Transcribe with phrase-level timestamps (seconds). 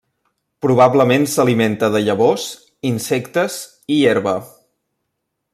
[0.65, 2.47] Probablement s'alimenta de llavors,
[2.93, 3.61] insectes
[3.99, 4.39] i herba.